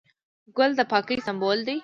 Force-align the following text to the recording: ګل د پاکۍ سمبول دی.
ګل 0.57 0.71
د 0.79 0.81
پاکۍ 0.91 1.17
سمبول 1.27 1.59
دی. 1.67 1.77